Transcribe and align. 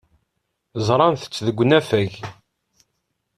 Ẓrant-t 0.87 1.41
deg 1.45 1.57
unafag. 1.63 2.11